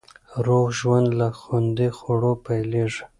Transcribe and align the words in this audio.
روغ 0.45 0.65
ژوند 0.77 1.07
له 1.19 1.27
خوندي 1.39 1.89
خوړو 1.97 2.31
پیلېږي. 2.45 3.03